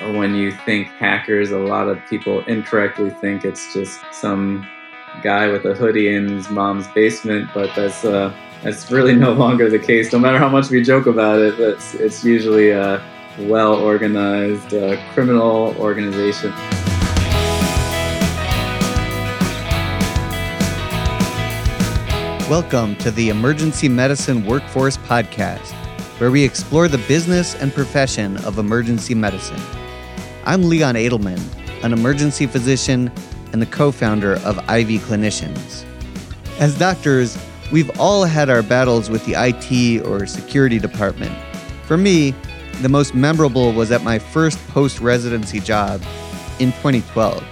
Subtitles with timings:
[0.00, 4.66] when you think hackers, a lot of people incorrectly think it's just some
[5.22, 9.70] guy with a hoodie in his mom's basement, but that's uh, that's really no longer
[9.70, 10.12] the case.
[10.12, 13.02] No matter how much we joke about it, it's it's usually a
[13.38, 16.52] well organized uh, criminal organization.
[22.50, 25.72] Welcome to the Emergency Medicine Workforce Podcast,
[26.20, 29.60] where we explore the business and profession of emergency medicine.
[30.46, 31.40] I'm Leon Adelman,
[31.82, 33.10] an emergency physician
[33.52, 35.84] and the co founder of Ivy Clinicians.
[36.60, 37.36] As doctors,
[37.72, 41.36] we've all had our battles with the IT or security department.
[41.82, 42.32] For me,
[42.80, 46.00] the most memorable was at my first post residency job
[46.60, 47.42] in 2012.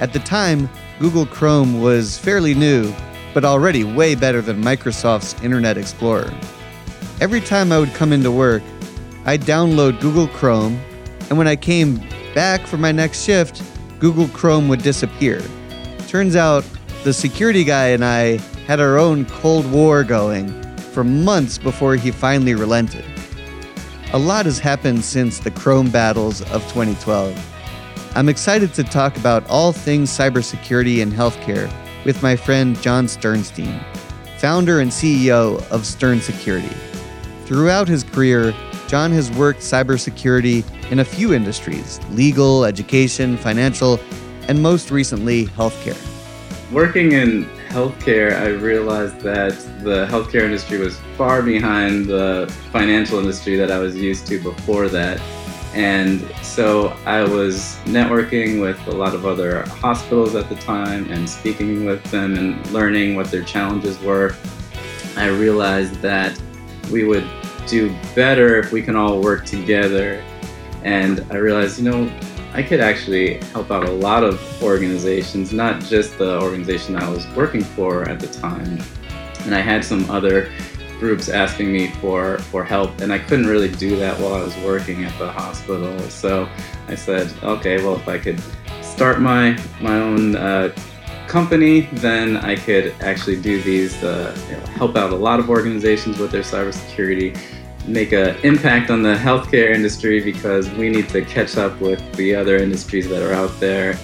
[0.00, 2.92] At the time, Google Chrome was fairly new
[3.32, 6.34] but already way better than Microsoft's Internet Explorer.
[7.20, 8.64] Every time I would come into work,
[9.24, 10.80] I'd download Google Chrome,
[11.28, 12.02] and when I came
[12.34, 13.62] back for my next shift,
[13.98, 15.42] Google Chrome would disappear.
[16.06, 16.64] Turns out
[17.04, 22.10] the security guy and I had our own Cold War going for months before he
[22.10, 23.04] finally relented.
[24.12, 27.36] A lot has happened since the Chrome battles of 2012.
[28.14, 31.70] I'm excited to talk about all things cybersecurity and healthcare
[32.04, 33.82] with my friend Jon Sternstein,
[34.38, 36.74] founder and CEO of Stern Security.
[37.44, 38.54] Throughout his career,
[38.88, 44.00] Jon has worked cybersecurity in a few industries legal, education, financial,
[44.48, 45.98] and most recently, healthcare.
[46.72, 49.52] Working in healthcare, I realized that
[49.84, 54.88] the healthcare industry was far behind the financial industry that I was used to before
[54.88, 55.20] that.
[55.74, 61.28] And so I was networking with a lot of other hospitals at the time and
[61.28, 64.34] speaking with them and learning what their challenges were.
[65.14, 66.40] I realized that
[66.90, 67.28] we would
[67.68, 70.24] do better if we can all work together.
[70.82, 72.10] And I realized, you know,
[72.52, 77.26] I could actually help out a lot of organizations, not just the organization I was
[77.36, 78.80] working for at the time.
[79.44, 80.50] And I had some other
[80.98, 84.56] groups asking me for for help and I couldn't really do that while I was
[84.58, 86.48] working at the hospital so
[86.88, 88.42] I said okay well if I could
[88.82, 90.74] start my my own uh,
[91.28, 95.50] company then I could actually do these uh, you know, help out a lot of
[95.50, 97.38] organizations with their cybersecurity
[97.86, 102.34] make an impact on the healthcare industry because we need to catch up with the
[102.34, 103.98] other industries that are out there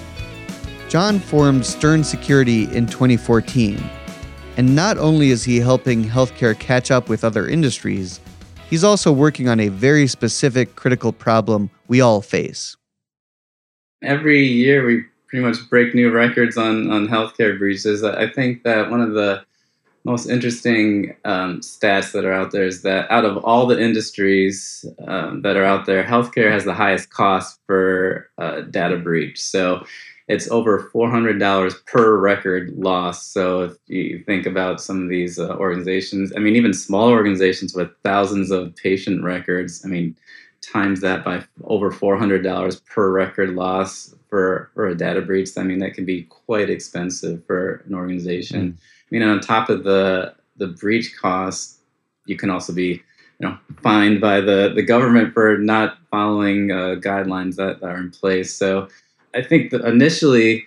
[0.88, 3.82] John formed Stern Security in 2014
[4.56, 8.20] and not only is he helping healthcare catch up with other industries,
[8.70, 12.76] he's also working on a very specific critical problem we all face.
[14.02, 18.04] Every year, we pretty much break new records on, on healthcare breaches.
[18.04, 19.42] I think that one of the
[20.04, 24.84] most interesting um, stats that are out there is that out of all the industries
[25.08, 29.42] um, that are out there, healthcare has the highest cost for uh, data breach.
[29.42, 29.84] So
[30.28, 33.26] it's over $400 per record loss.
[33.26, 37.74] So if you think about some of these uh, organizations, I mean, even small organizations
[37.74, 40.16] with thousands of patient records, I mean,
[40.62, 45.78] times that by over $400 per record loss for, for a data breach, I mean,
[45.78, 48.72] that can be quite expensive for an organization.
[48.72, 48.74] Mm.
[48.74, 51.78] I mean, on top of the, the breach costs,
[52.26, 53.00] you can also be
[53.38, 58.10] you know, fined by the, the government for not following uh, guidelines that are in
[58.10, 58.52] place.
[58.52, 58.88] So
[59.36, 60.64] I think that initially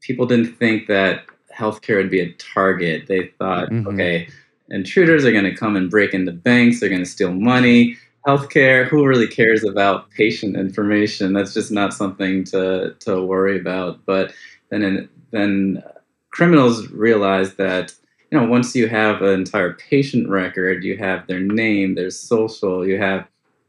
[0.00, 3.08] people didn't think that healthcare would be a target.
[3.08, 3.88] They thought, mm-hmm.
[3.88, 4.28] okay,
[4.68, 7.96] intruders are going to come and break into banks, they're going to steal money.
[8.26, 11.32] Healthcare, who really cares about patient information?
[11.32, 14.04] That's just not something to, to worry about.
[14.04, 14.34] But
[14.70, 15.82] then, in, then
[16.30, 17.94] criminals realize that
[18.30, 22.86] you know once you have an entire patient record, you have their name, their social,
[22.86, 23.26] you have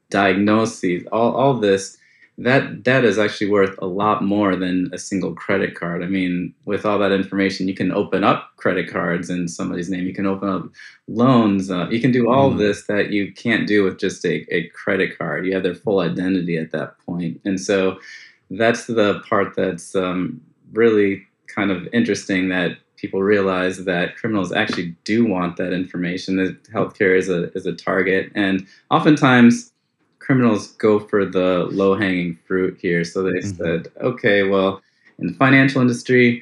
[0.10, 1.98] diagnoses, all all this
[2.44, 6.02] that debt is actually worth a lot more than a single credit card.
[6.02, 10.08] I mean, with all that information, you can open up credit cards in somebody's name.
[10.08, 10.64] You can open up
[11.08, 11.70] loans.
[11.70, 12.58] Uh, you can do all mm.
[12.58, 15.46] this that you can't do with just a, a credit card.
[15.46, 17.40] You have their full identity at that point.
[17.46, 18.00] And so
[18.50, 20.42] that's the part that's um,
[20.74, 26.38] really kind of interesting that people realize that criminals actually do want that information.
[26.38, 29.71] That healthcare is a is a target, and oftentimes
[30.32, 33.04] criminals go for the low hanging fruit here.
[33.04, 33.62] So they mm-hmm.
[33.62, 34.82] said, okay, well,
[35.20, 36.42] in the financial industry,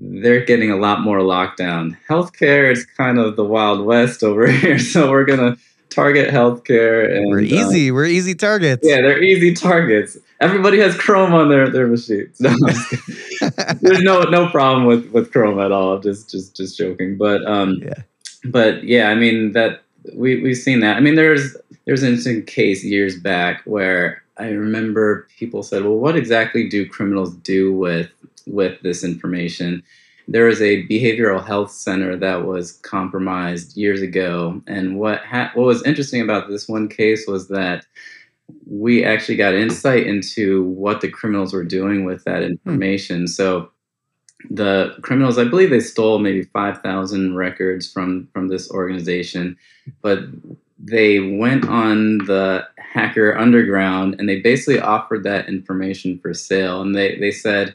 [0.00, 1.96] they're getting a lot more lockdown.
[2.08, 5.56] Healthcare is kind of the wild west over here, so we're gonna
[5.88, 7.16] target healthcare.
[7.16, 7.90] And, we're uh, easy.
[7.90, 8.84] Uh, we're easy targets.
[8.84, 10.18] Yeah, they're easy targets.
[10.40, 12.40] Everybody has Chrome on their their machines.
[12.40, 12.56] No,
[13.80, 16.00] there's no no problem with with Chrome at all.
[16.00, 17.16] Just just just joking.
[17.16, 18.02] But um, yeah.
[18.46, 19.81] But yeah, I mean that
[20.14, 20.96] we we've seen that.
[20.96, 25.98] I mean, there's there's an interesting case years back where I remember people said, "Well,
[25.98, 28.10] what exactly do criminals do with
[28.46, 29.82] with this information?"
[30.28, 35.66] There was a behavioral health center that was compromised years ago, and what ha- what
[35.66, 37.84] was interesting about this one case was that
[38.66, 42.50] we actually got insight into what the criminals were doing with that hmm.
[42.50, 43.26] information.
[43.26, 43.70] So
[44.50, 49.56] the criminals, I believe they stole maybe 5,000 records from, from this organization,
[50.00, 50.20] but
[50.78, 56.82] they went on the hacker underground and they basically offered that information for sale.
[56.82, 57.74] And they, they said,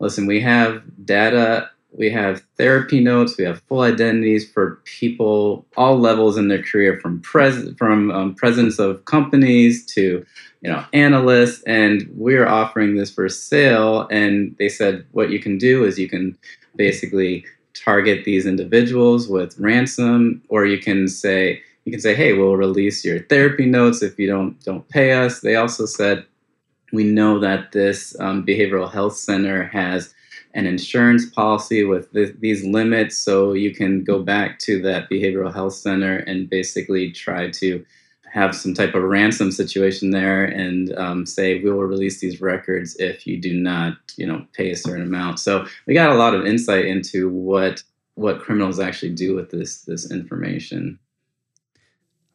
[0.00, 5.98] listen, we have data we have therapy notes we have full identities for people all
[5.98, 10.24] levels in their career from pres- from um, presidents of companies to
[10.60, 14.08] you know analysts and we're offering this for sale.
[14.10, 16.36] And they said what you can do is you can
[16.76, 17.44] basically
[17.74, 23.04] target these individuals with ransom or you can say you can say hey we'll release
[23.04, 26.24] your therapy notes if you don't don't pay us they also said
[26.92, 30.14] we know that this um, behavioral health center has
[30.54, 35.52] an insurance policy with th- these limits so you can go back to that behavioral
[35.52, 37.84] health center and basically try to
[38.32, 42.96] have some type of ransom situation there and um, say we will release these records
[42.96, 45.40] if you do not you know pay a certain amount.
[45.40, 47.82] So we got a lot of insight into what
[48.14, 50.98] what criminals actually do with this this information.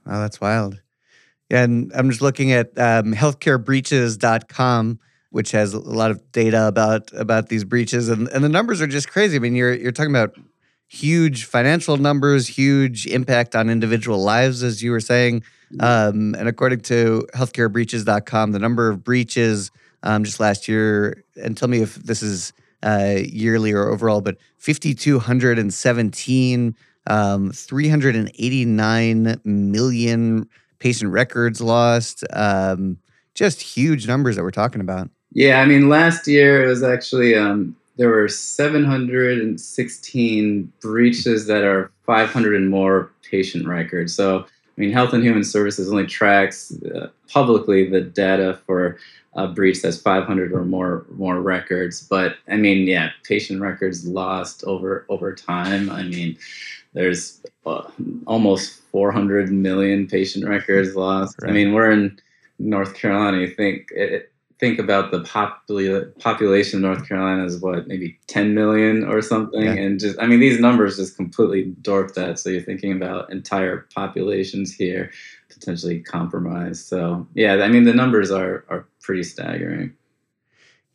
[0.06, 0.82] Wow that's wild.
[1.50, 5.00] Yeah and i'm just looking at um, healthcarebreaches.com
[5.34, 8.88] which has a lot of data about about these breaches, and, and the numbers are
[8.88, 9.36] just crazy.
[9.36, 10.36] I mean, you're you're talking about
[10.88, 15.44] huge financial numbers, huge impact on individual lives, as you were saying.
[15.80, 19.72] Um, and according to healthcarebreaches.com, the number of breaches
[20.04, 22.54] um, just last year, and tell me if this is
[22.84, 26.76] uh, yearly or overall, but 5,217,
[27.08, 30.48] um, 389 million
[30.80, 32.24] patient records lost.
[32.34, 32.98] Um,
[33.34, 35.10] just huge numbers that we're talking about.
[35.32, 41.92] Yeah, I mean, last year it was actually um, there were 716 breaches that are
[42.06, 44.16] 500 and more patient records.
[44.16, 44.46] So, I
[44.78, 48.98] mean, Health and Human Services only tracks uh, publicly the data for
[49.36, 52.06] a breach that's 500 or more more records.
[52.08, 55.90] But I mean, yeah, patient records lost over over time.
[55.90, 56.38] I mean,
[56.94, 57.90] there's uh,
[58.28, 61.36] almost 400 million patient records lost.
[61.42, 61.50] Right.
[61.50, 62.20] I mean, we're in
[62.60, 63.40] North Carolina.
[63.40, 68.54] You think it, think about the popula- population of North Carolina is what maybe 10
[68.54, 69.74] million or something, yeah.
[69.74, 72.40] and just I mean these numbers just completely dwarf that.
[72.40, 75.12] So you're thinking about entire populations here
[75.50, 76.86] potentially compromised.
[76.86, 79.94] So yeah, I mean the numbers are are pretty staggering.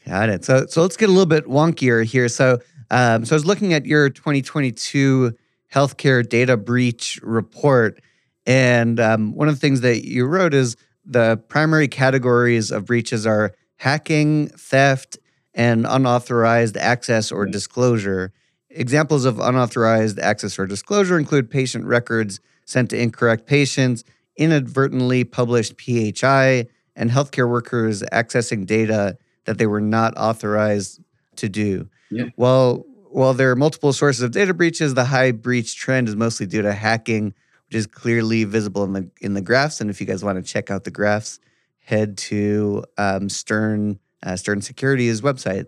[0.06, 0.44] Got it.
[0.44, 2.28] So so let's get a little bit wonkier here.
[2.28, 2.58] So
[2.90, 5.34] um, so I was looking at your 2022
[5.72, 8.00] healthcare data breach report,
[8.46, 10.76] and um, one of the things that you wrote is
[11.08, 15.18] the primary categories of breaches are hacking, theft,
[15.54, 18.32] and unauthorized access or disclosure.
[18.70, 24.04] Examples of unauthorized access or disclosure include patient records sent to incorrect patients,
[24.36, 29.16] inadvertently published PHI, and healthcare workers accessing data
[29.46, 31.00] that they were not authorized
[31.36, 31.88] to do.
[32.10, 32.26] Yeah.
[32.36, 36.44] While while there are multiple sources of data breaches, the high breach trend is mostly
[36.44, 37.32] due to hacking,
[37.68, 39.80] which is clearly visible in the in the graphs.
[39.80, 41.38] And if you guys want to check out the graphs,
[41.80, 45.66] head to um, Stern uh, Stern Security's website.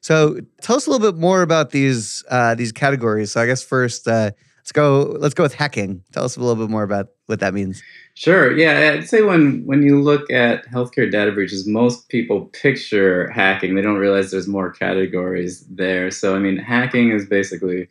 [0.00, 3.32] So tell us a little bit more about these uh, these categories.
[3.32, 6.02] So I guess first, uh, let's go let's go with hacking.
[6.12, 7.82] Tell us a little bit more about what that means.
[8.14, 8.56] Sure.
[8.56, 13.74] Yeah, I'd say when when you look at healthcare data breaches, most people picture hacking.
[13.74, 16.10] They don't realize there's more categories there.
[16.10, 17.88] So I mean, hacking is basically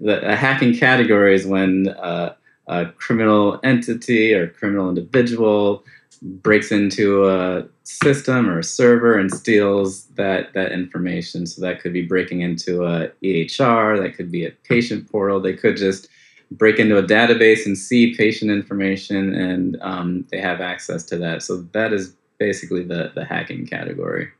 [0.00, 2.34] the a hacking category is when uh,
[2.66, 5.84] a criminal entity or criminal individual
[6.22, 11.46] breaks into a system or a server and steals that that information.
[11.46, 15.40] So that could be breaking into a EHR, that could be a patient portal.
[15.40, 16.08] They could just
[16.50, 21.42] break into a database and see patient information, and um, they have access to that.
[21.42, 24.30] So that is basically the the hacking category.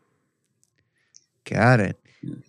[1.44, 2.00] Got it.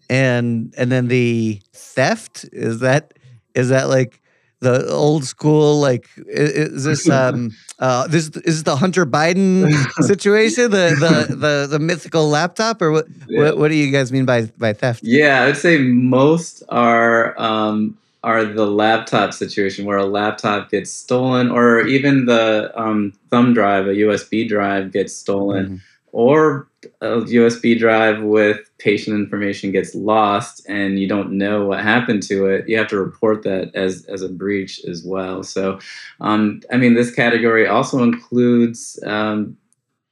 [0.09, 3.13] And and then the theft is that
[3.53, 4.21] is that like
[4.65, 9.71] the old school like is this um uh this is the Hunter Biden
[10.11, 13.39] situation the, the the the mythical laptop or what yeah.
[13.39, 15.03] what, what do you guys mean by by theft?
[15.03, 20.91] Yeah, I would say most are um are the laptop situation where a laptop gets
[20.91, 25.65] stolen or even the um, thumb drive, a USB drive gets stolen.
[25.65, 25.75] Mm-hmm
[26.15, 26.65] or
[27.01, 32.45] a USB drive with patient information gets lost and you don't know what happened to
[32.45, 35.41] it, you have to report that as, as a breach as well.
[35.41, 35.79] So,
[36.21, 39.57] um, I mean, this category also includes um,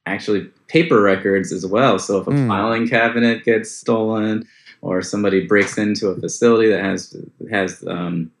[0.06, 2.00] actually paper records as well.
[2.00, 2.48] So, if a mm.
[2.48, 4.44] filing cabinet gets stolen
[4.82, 7.16] or somebody breaks into a facility that has
[7.52, 8.32] has um,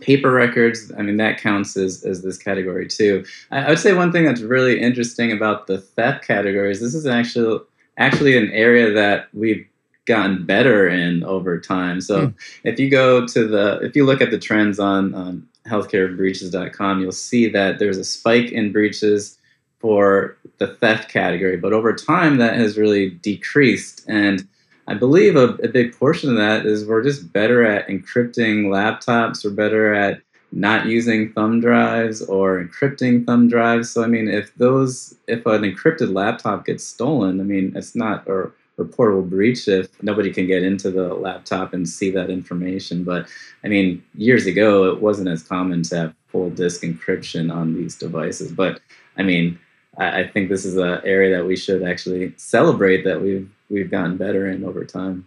[0.00, 3.24] paper records, I mean, that counts as, as this category too.
[3.52, 7.06] I, I, would say one thing that's really interesting about the theft categories, this is
[7.06, 7.60] actually
[7.96, 9.66] actually an area that we've
[10.06, 12.00] gotten better in over time.
[12.00, 12.34] So mm.
[12.64, 17.12] if you go to the, if you look at the trends on um, healthcarebreaches.com, you'll
[17.12, 19.38] see that there's a spike in breaches
[19.78, 24.04] for the theft category, but over time that has really decreased.
[24.08, 24.46] And
[24.86, 29.44] I believe a, a, big portion of that is we're just better at encrypting laptops.
[29.44, 30.20] We're better at
[30.54, 33.90] not using thumb drives or encrypting thumb drives.
[33.90, 38.26] So I mean, if those, if an encrypted laptop gets stolen, I mean, it's not
[38.28, 43.02] a reportable breach if nobody can get into the laptop and see that information.
[43.02, 43.28] But
[43.64, 47.96] I mean, years ago, it wasn't as common to have full disk encryption on these
[47.96, 48.52] devices.
[48.52, 48.80] But
[49.16, 49.58] I mean,
[49.98, 53.90] I, I think this is an area that we should actually celebrate that we've we've
[53.90, 55.26] gotten better in over time.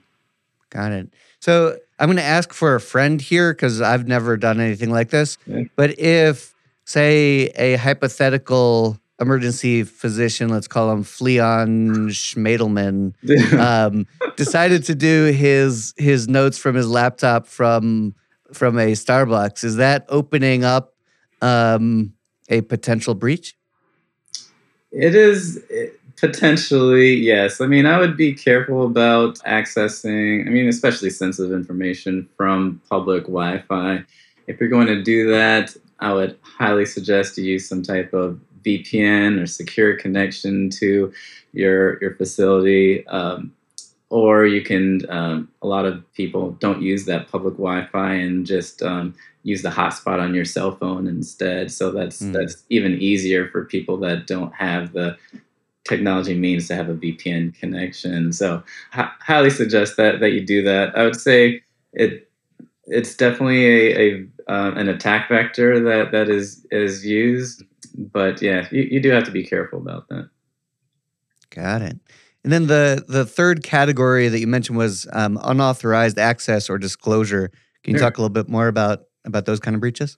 [0.69, 1.09] Got it.
[1.39, 5.09] So I'm going to ask for a friend here because I've never done anything like
[5.09, 5.37] this.
[5.47, 5.63] Yeah.
[5.75, 6.53] But if,
[6.85, 13.13] say, a hypothetical emergency physician, let's call him Fleon Schmadelman,
[13.59, 18.13] um, decided to do his his notes from his laptop from
[18.53, 20.93] from a Starbucks, is that opening up
[21.41, 22.13] um,
[22.49, 23.55] a potential breach?
[24.91, 25.57] It is.
[25.69, 27.61] It, Potentially, yes.
[27.61, 33.23] I mean, I would be careful about accessing, I mean, especially sensitive information from public
[33.23, 34.03] Wi Fi.
[34.47, 38.39] If you're going to do that, I would highly suggest you use some type of
[38.65, 41.13] VPN or secure connection to
[41.53, 43.05] your, your facility.
[43.07, 43.53] Um,
[44.09, 48.43] or you can, um, a lot of people don't use that public Wi Fi and
[48.45, 51.71] just um, use the hotspot on your cell phone instead.
[51.71, 52.33] So that's, mm.
[52.33, 55.17] that's even easier for people that don't have the
[55.87, 58.33] technology means to have a VPN connection.
[58.33, 58.63] So
[58.97, 60.97] h- highly suggest that that you do that.
[60.97, 61.61] I would say
[61.93, 62.29] it
[62.85, 67.63] it's definitely a, a uh, an attack vector that that is is used,
[67.95, 70.29] but yeah, you, you do have to be careful about that.
[71.49, 71.97] Got it.
[72.43, 77.51] And then the the third category that you mentioned was um, unauthorized access or disclosure.
[77.83, 78.09] Can you sure.
[78.09, 80.17] talk a little bit more about about those kind of breaches?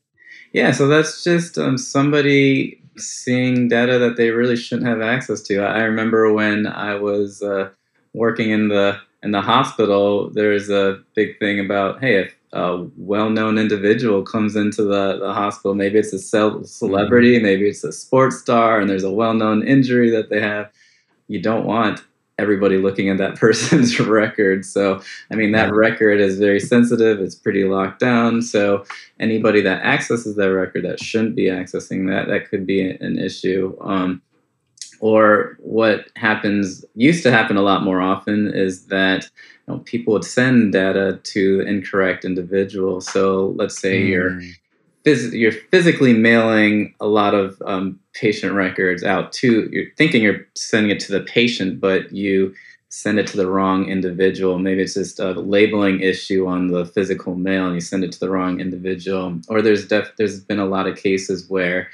[0.53, 5.59] Yeah, so that's just um, somebody seeing data that they really shouldn't have access to.
[5.61, 7.69] I remember when I was uh,
[8.13, 13.57] working in the in the hospital, there's a big thing about hey, if a well-known
[13.57, 17.43] individual comes into the, the hospital, maybe it's a celebrity, mm-hmm.
[17.43, 20.71] maybe it's a sports star, and there's a well-known injury that they have.
[21.27, 22.01] You don't want
[22.39, 24.65] everybody looking at that person's record.
[24.65, 28.41] So, I mean, that record is very sensitive, it's pretty locked down.
[28.41, 28.85] So,
[29.19, 33.77] anybody that accesses that record that shouldn't be accessing that, that could be an issue.
[33.81, 34.21] Um,
[35.01, 39.23] or what happens, used to happen a lot more often, is that
[39.67, 43.01] you know, people would send data to the incorrect individual.
[43.01, 44.07] So, let's say mm.
[44.07, 44.41] you're
[45.05, 50.45] phys- you're physically mailing a lot of um, patient records out to you're thinking you're
[50.55, 52.53] sending it to the patient but you
[52.89, 54.57] send it to the wrong individual.
[54.57, 58.19] Maybe it's just a labeling issue on the physical mail and you send it to
[58.19, 59.39] the wrong individual.
[59.47, 61.89] Or there's def- there's been a lot of cases where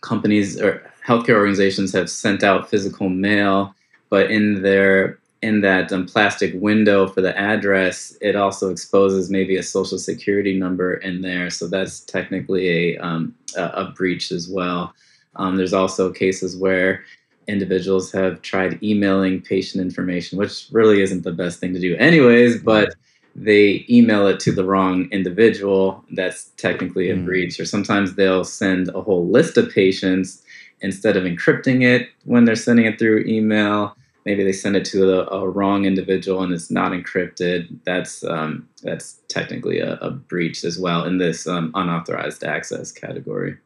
[0.00, 3.74] companies or healthcare organizations have sent out physical mail
[4.10, 9.56] but in their in that um, plastic window for the address, it also exposes maybe
[9.56, 11.50] a social security number in there.
[11.50, 14.94] So that's technically a, um, a, a, breach as well.
[15.36, 17.04] Um, there's also cases where
[17.48, 22.62] individuals have tried emailing patient information, which really isn't the best thing to do, anyways,
[22.62, 22.94] but
[23.36, 26.02] they email it to the wrong individual.
[26.12, 27.26] That's technically a mm.
[27.26, 27.60] breach.
[27.60, 30.42] Or sometimes they'll send a whole list of patients
[30.80, 33.96] instead of encrypting it when they're sending it through email
[34.26, 38.68] maybe they send it to a, a wrong individual and it's not encrypted, that's um,
[38.82, 43.56] that's technically a, a, breach as well in this um, unauthorized access category.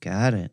[0.00, 0.50] Got it.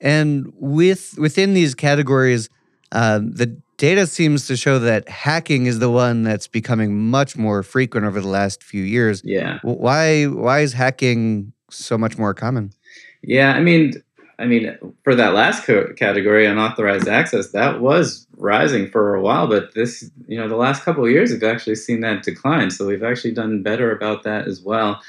[0.00, 2.48] And with within these categories,
[2.92, 7.62] uh, the data seems to show that hacking is the one that's becoming much more
[7.62, 9.22] frequent over the last few years.
[9.24, 9.58] Yeah.
[9.62, 12.72] Why why is hacking so much more common?
[13.22, 13.92] Yeah, I mean,
[14.40, 19.46] I mean, for that last co- category, unauthorized access, that was rising for a while,
[19.46, 22.70] but this, you know, the last couple of years, we've actually seen that decline.
[22.70, 25.00] So we've actually done better about that as well.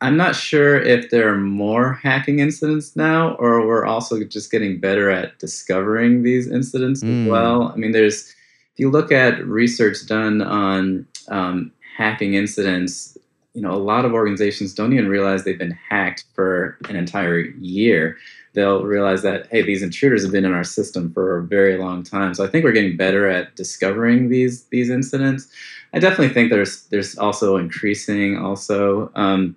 [0.00, 4.78] I'm not sure if there are more hacking incidents now, or we're also just getting
[4.78, 7.08] better at discovering these incidents mm.
[7.08, 7.30] as hmm.
[7.30, 7.72] well.
[7.72, 8.34] I mean, there's
[8.74, 13.16] if you look at research done on um, hacking incidents,
[13.56, 17.40] you know, a lot of organizations don't even realize they've been hacked for an entire
[17.40, 18.18] year.
[18.52, 22.02] They'll realize that hey, these intruders have been in our system for a very long
[22.02, 22.34] time.
[22.34, 25.48] So I think we're getting better at discovering these these incidents.
[25.94, 29.10] I definitely think there's there's also increasing also.
[29.14, 29.56] Um,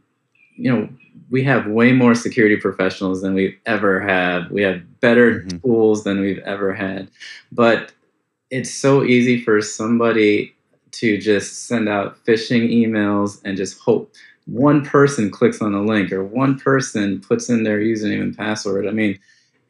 [0.56, 0.88] you know,
[1.30, 4.50] we have way more security professionals than we've ever had.
[4.50, 5.58] We have better mm-hmm.
[5.58, 7.10] tools than we've ever had.
[7.52, 7.92] But
[8.50, 10.56] it's so easy for somebody
[10.92, 14.14] to just send out phishing emails and just hope
[14.46, 18.88] one person clicks on a link or one person puts in their username and password.
[18.88, 19.20] I mean,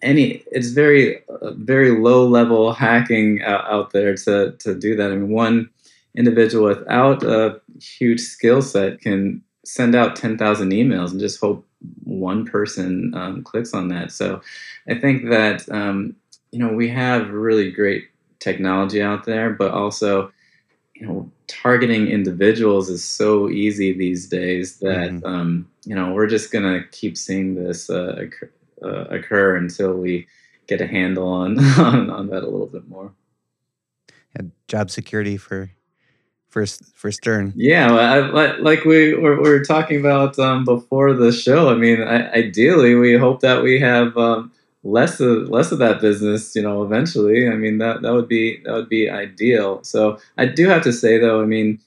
[0.02, 5.12] any it's very uh, very low level hacking out, out there to to do that.
[5.12, 5.70] I mean, one
[6.16, 11.66] individual without a huge skill set can send out 10,000 emails and just hope
[12.04, 14.12] one person um, clicks on that.
[14.12, 14.42] So
[14.90, 16.16] I think that, um,
[16.52, 18.10] you know, we have really great
[18.40, 20.32] technology out there, but also,
[21.00, 25.26] you know, targeting individuals is so easy these days that, mm-hmm.
[25.26, 28.52] um, you know, we're just going to keep seeing this uh, occur,
[28.84, 30.28] uh, occur, until we
[30.68, 33.14] get a handle on, on, on that a little bit more.
[34.36, 35.72] Yeah, job security for
[36.50, 37.54] for for Stern.
[37.56, 41.70] Yeah, I, like we were, we were talking about um, before the show.
[41.70, 44.52] I mean, I, ideally, we hope that we have um,
[44.84, 46.56] less of less of that business.
[46.56, 47.48] You know, eventually.
[47.48, 49.84] I mean, that that would be that would be ideal.
[49.84, 51.80] So I do have to say, though, I mean.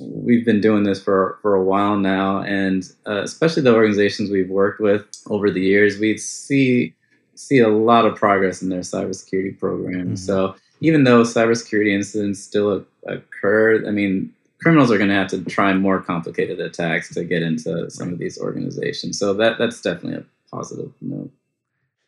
[0.00, 4.50] We've been doing this for, for a while now, and uh, especially the organizations we've
[4.50, 6.94] worked with over the years, we see
[7.34, 10.20] see a lot of progress in their cybersecurity programs.
[10.20, 10.26] Mm-hmm.
[10.26, 15.44] So even though cybersecurity incidents still occur, I mean, criminals are going to have to
[15.46, 19.18] try more complicated attacks to get into some of these organizations.
[19.18, 20.24] So that that's definitely a
[20.54, 21.32] positive note.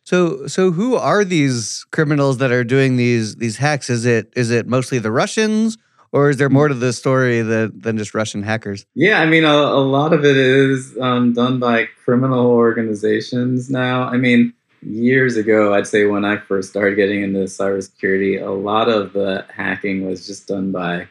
[0.03, 3.89] So so who are these criminals that are doing these these hacks?
[3.89, 5.77] Is it is it mostly the Russians?
[6.13, 8.85] Or is there more to the story that, than just Russian hackers?
[8.95, 14.09] Yeah, I mean, a, a lot of it is um, done by criminal organizations now.
[14.09, 18.89] I mean, years ago, I'd say when I first started getting into cybersecurity, a lot
[18.89, 21.07] of the hacking was just done by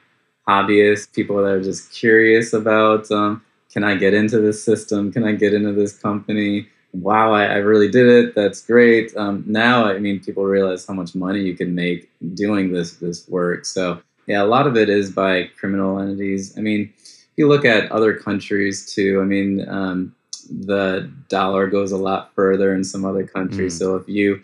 [0.46, 5.12] hobbyists, people that are just curious about um, can I get into this system?
[5.12, 6.68] Can I get into this company?
[6.92, 8.35] Wow, I, I really did it.
[8.35, 9.16] That's great.
[9.16, 13.29] Um, now, I mean, people realize how much money you can make doing this this
[13.29, 13.64] work.
[13.64, 16.57] So, yeah, a lot of it is by criminal entities.
[16.59, 20.14] I mean, if you look at other countries too, I mean, um,
[20.50, 23.76] the dollar goes a lot further in some other countries.
[23.76, 23.79] Mm.
[23.79, 24.40] So if you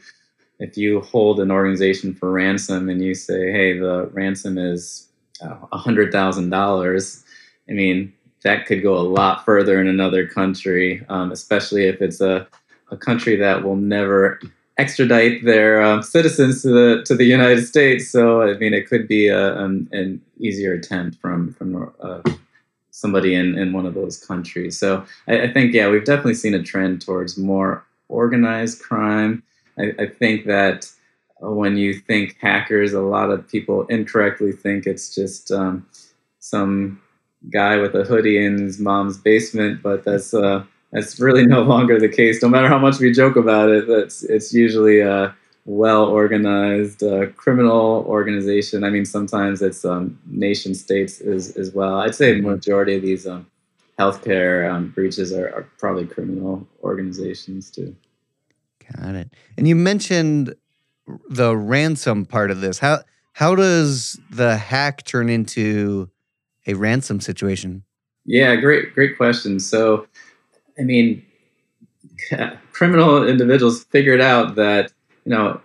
[0.58, 5.08] if you hold an organization for ransom and you say, "Hey, the ransom is
[5.40, 7.24] a hundred thousand dollars,"
[7.68, 8.12] I mean
[8.46, 12.46] that could go a lot further in another country, um, especially if it's a
[12.92, 14.40] a country that will never
[14.78, 18.08] extradite their um, citizens to the to the United States.
[18.08, 22.22] So I mean, it could be a, um, an easier attempt from from uh,
[22.92, 24.78] somebody in, in one of those countries.
[24.78, 29.42] So I, I, think, yeah, we've definitely seen a trend towards more organized crime.
[29.78, 30.90] I, I think that
[31.40, 35.86] when you think hackers, a lot of people incorrectly think it's just um,
[36.38, 37.02] some
[37.50, 41.98] guy with a hoodie in his mom's basement, but that's uh, that's really no longer
[41.98, 42.42] the case.
[42.42, 45.30] No matter how much we joke about it, that's it's usually uh,
[45.66, 48.84] well organized uh, criminal organization.
[48.84, 52.00] I mean, sometimes it's um, nation states as, as well.
[52.00, 53.46] I'd say majority of these um,
[53.98, 57.94] healthcare um, breaches are, are, probably criminal organizations too.
[58.96, 59.30] Got it.
[59.58, 60.54] And you mentioned
[61.28, 62.78] the ransom part of this.
[62.78, 63.00] How
[63.32, 66.08] how does the hack turn into
[66.66, 67.84] a ransom situation?
[68.24, 69.60] Yeah, great great question.
[69.60, 70.06] So,
[70.78, 71.24] I mean,
[72.72, 74.92] criminal individuals figured out that
[75.26, 75.60] you know,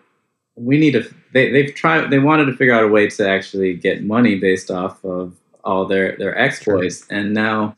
[0.56, 1.08] we need to.
[1.34, 2.10] They, they've tried.
[2.10, 5.86] They wanted to figure out a way to actually get money based off of all
[5.86, 7.18] their their exploits, sure.
[7.18, 7.76] and now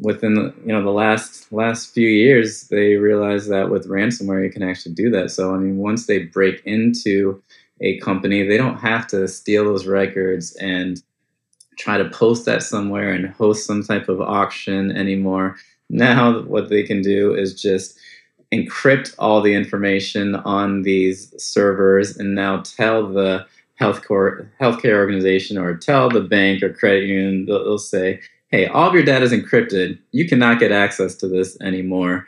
[0.00, 4.50] within the, you know the last last few years, they realized that with ransomware you
[4.50, 5.30] can actually do that.
[5.30, 7.42] So I mean, once they break into
[7.80, 11.02] a company, they don't have to steal those records and
[11.80, 15.56] try to post that somewhere and host some type of auction anymore.
[15.88, 17.98] Now, what they can do is just
[18.52, 23.46] encrypt all the information on these servers and now tell the
[23.80, 28.88] healthcare healthcare organization or tell the bank or credit union they'll, they'll say hey all
[28.88, 32.26] of your data is encrypted you cannot get access to this anymore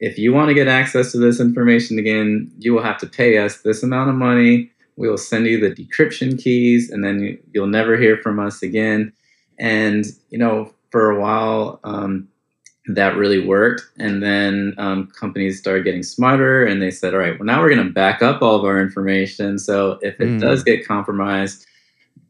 [0.00, 3.36] if you want to get access to this information again you will have to pay
[3.36, 7.38] us this amount of money we will send you the decryption keys and then you,
[7.52, 9.12] you'll never hear from us again
[9.58, 12.28] and you know for a while um,
[12.88, 13.82] that really worked.
[13.98, 17.74] And then um, companies started getting smarter and they said, all right, well, now we're
[17.74, 19.58] going to back up all of our information.
[19.58, 20.40] So if it mm.
[20.40, 21.66] does get compromised,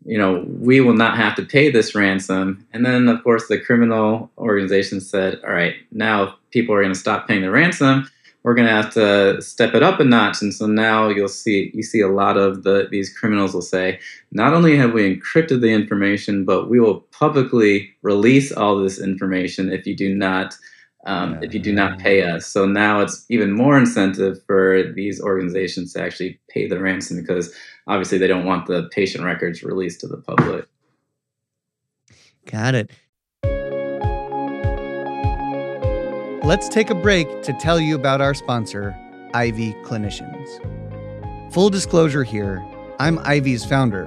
[0.05, 2.67] you know, we will not have to pay this ransom.
[2.73, 6.99] And then, of course, the criminal organization said, all right, now people are going to
[6.99, 8.11] stop paying the ransom.
[8.49, 10.41] We're going to have to step it up a notch.
[10.41, 14.01] And so now you'll see, you see a lot of the, these criminals will say,
[14.33, 19.71] not only have we encrypted the information, but we will publicly release all this information
[19.71, 20.57] if you do not
[21.05, 22.47] um, if you do not pay us.
[22.47, 27.55] So now it's even more incentive for these organizations to actually pay the ransom because
[27.87, 30.67] obviously they don't want the patient records released to the public.
[32.47, 32.91] Got it.
[36.49, 38.97] Let's take a break to tell you about our sponsor,
[39.35, 41.53] Ivy Clinicians.
[41.53, 42.65] Full disclosure here
[42.99, 44.07] I'm Ivy's founder.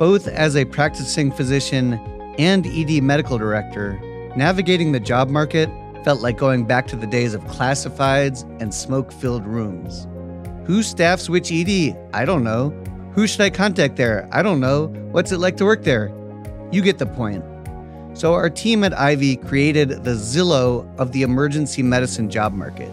[0.00, 1.92] Both as a practicing physician
[2.36, 3.96] and ED medical director,
[4.34, 5.70] navigating the job market
[6.02, 10.08] felt like going back to the days of classifieds and smoke filled rooms.
[10.66, 11.96] Who staffs which ED?
[12.12, 12.70] I don't know.
[13.14, 14.28] Who should I contact there?
[14.32, 14.88] I don't know.
[15.12, 16.10] What's it like to work there?
[16.72, 17.44] You get the point.
[18.14, 22.90] So, our team at Ivy created the Zillow of the emergency medicine job market.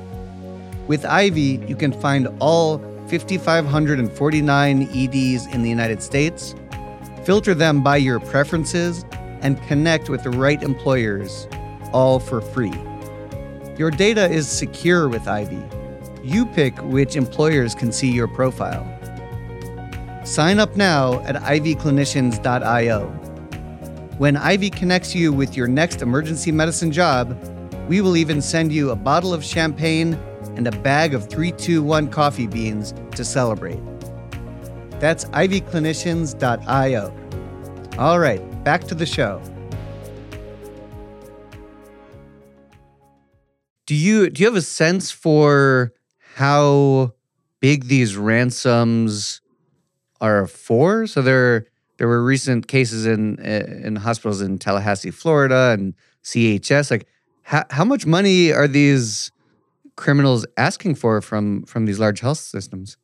[0.88, 6.56] With Ivy, you can find all 5,549 EDs in the United States,
[7.26, 9.06] filter them by your preferences,
[9.42, 11.48] and connect with the right employers,
[11.94, 12.74] all for free.
[13.78, 15.64] Your data is secure with Ivy.
[16.24, 18.86] You pick which employers can see your profile.
[20.26, 23.27] Sign up now at ivyclinicians.io.
[24.18, 27.38] When Ivy connects you with your next emergency medicine job,
[27.88, 30.16] we will even send you a bottle of champagne
[30.56, 33.80] and a bag of 321 coffee beans to celebrate.
[35.00, 37.14] That's ivyclinicians.io.
[38.00, 39.40] All right, back to the show.
[43.86, 45.94] Do you do you have a sense for
[46.36, 47.14] how
[47.60, 49.42] big these ransoms
[50.20, 51.06] are for?
[51.06, 56.92] So there there were recent cases in eh, in hospitals in Tallahassee, Florida, and CHS.
[56.92, 57.08] Like,
[57.44, 59.32] how how much money are these
[59.96, 62.98] criminals asking for from from these large health systems?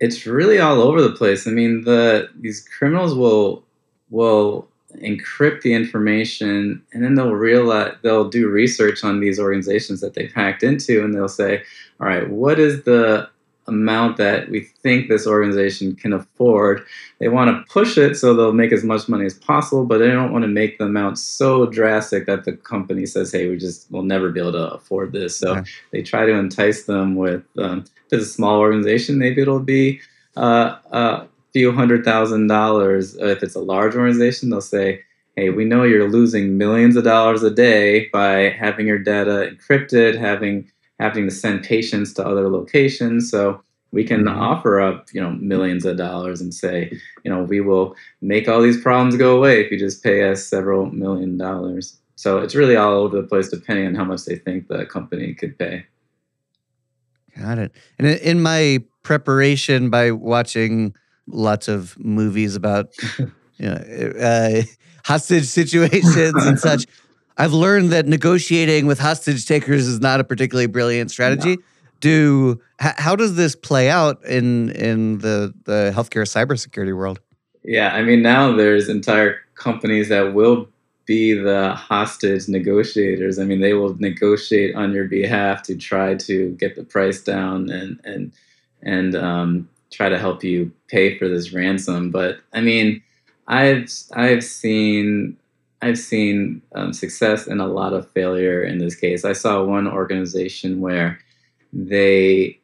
[0.00, 1.46] It's really all over the place.
[1.46, 3.64] I mean, the these criminals will
[4.10, 4.68] will
[5.02, 10.32] encrypt the information and then they'll realize they'll do research on these organizations that they've
[10.32, 11.62] hacked into and they'll say
[12.00, 13.28] all right what is the
[13.66, 16.84] amount that we think this organization can afford.
[17.18, 20.08] They want to push it so they'll make as much money as possible, but they
[20.08, 23.90] don't want to make the amount so drastic that the company says, "Hey, we just
[23.90, 25.64] will never be able to afford this." So yeah.
[25.92, 30.00] they try to entice them with, um, if it's a small organization, maybe it'll be
[30.36, 33.16] uh, a few hundred thousand dollars.
[33.16, 35.02] If it's a large organization, they'll say.
[35.36, 40.16] Hey, we know you're losing millions of dollars a day by having your data encrypted,
[40.16, 43.30] having having to send patients to other locations.
[43.30, 44.38] So we can mm-hmm.
[44.38, 46.92] offer up, you know, millions of dollars and say,
[47.24, 50.46] you know, we will make all these problems go away if you just pay us
[50.46, 52.00] several million dollars.
[52.16, 55.34] So it's really all over the place depending on how much they think the company
[55.34, 55.86] could pay.
[57.38, 57.72] Got it.
[57.98, 60.94] And in my preparation by watching
[61.26, 62.94] lots of movies about
[63.58, 64.62] you know, uh,
[65.04, 66.86] hostage situations and such,
[67.36, 71.56] I've learned that negotiating with hostage takers is not a particularly brilliant strategy.
[71.56, 71.62] No.
[72.00, 77.20] Do how does this play out in in the the healthcare cybersecurity world?
[77.62, 80.68] Yeah, I mean now there's entire companies that will
[81.06, 83.38] be the hostage negotiators.
[83.38, 87.70] I mean they will negotiate on your behalf to try to get the price down
[87.70, 88.32] and and
[88.82, 92.10] and um, try to help you pay for this ransom.
[92.10, 93.02] But I mean,
[93.48, 95.36] I've I've seen
[95.84, 99.22] I've seen um, success and a lot of failure in this case.
[99.22, 101.18] I saw one organization where
[101.74, 102.58] they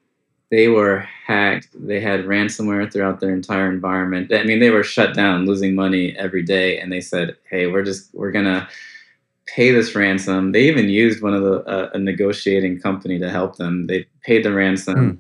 [0.50, 1.68] they were hacked.
[1.74, 4.32] They had ransomware throughout their entire environment.
[4.32, 7.84] I mean, they were shut down, losing money every day, and they said, "Hey, we're
[7.84, 8.66] just we're gonna
[9.46, 13.56] pay this ransom." They even used one of the uh, a negotiating company to help
[13.56, 13.86] them.
[13.86, 14.96] They paid the ransom.
[14.96, 15.18] Mm.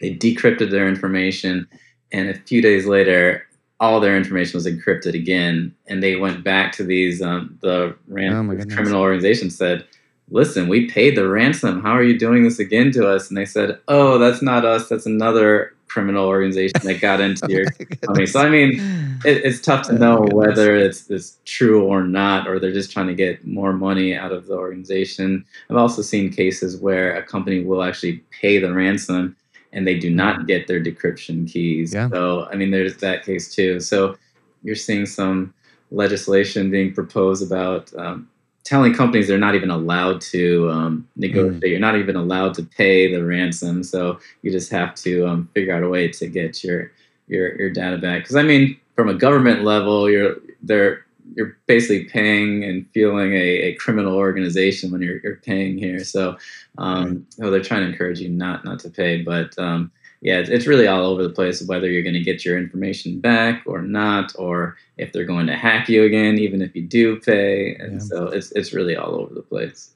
[0.00, 1.68] They decrypted their information,
[2.10, 3.47] and a few days later,
[3.80, 8.32] all their information was encrypted again, and they went back to these um, the ran-
[8.32, 9.84] oh criminal organization said,
[10.30, 11.82] "Listen, we paid the ransom.
[11.82, 14.88] How are you doing this again to us?" And they said, "Oh, that's not us.
[14.88, 17.64] That's another criminal organization that got into oh your
[18.02, 18.80] company." So I mean,
[19.24, 22.90] it, it's tough to oh know whether it's, it's true or not, or they're just
[22.90, 25.44] trying to get more money out of the organization.
[25.70, 29.36] I've also seen cases where a company will actually pay the ransom
[29.72, 30.46] and they do not mm-hmm.
[30.46, 31.94] get their decryption keys.
[31.94, 32.08] Yeah.
[32.08, 33.80] So, I mean, there's that case too.
[33.80, 34.16] So,
[34.62, 35.54] you're seeing some
[35.90, 38.28] legislation being proposed about um,
[38.68, 41.62] telling companies they're not even allowed to um, negotiate.
[41.62, 41.70] Mm.
[41.70, 43.82] You're not even allowed to pay the ransom.
[43.82, 46.92] So you just have to um, figure out a way to get your
[47.28, 48.22] your your data back.
[48.22, 53.36] Because I mean, from a government level, you're they're you're basically paying and fueling a,
[53.38, 56.04] a criminal organization when you're, you're paying here.
[56.04, 56.36] So,
[56.78, 60.50] um, oh, they're trying to encourage you not not to pay, but um, yeah, it's,
[60.50, 63.82] it's really all over the place whether you're going to get your information back or
[63.82, 67.76] not, or if they're going to hack you again, even if you do pay.
[67.76, 67.98] And yeah.
[67.98, 69.94] so it's it's really all over the place.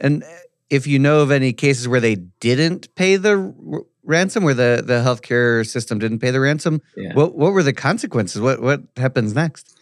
[0.00, 0.24] And
[0.68, 5.00] if you know of any cases where they didn't pay the ransom, where the the
[5.00, 7.14] healthcare system didn't pay the ransom, yeah.
[7.14, 8.40] what what were the consequences?
[8.40, 9.76] What what happens next?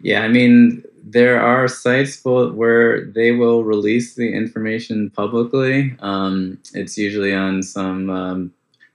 [0.00, 5.94] Yeah, I mean, there are sites where they will release the information publicly.
[6.00, 8.52] Um, it's usually on some um,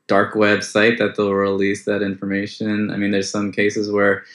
[0.08, 2.92] dark web site that they'll release that information.
[2.92, 4.26] I mean, there's some cases where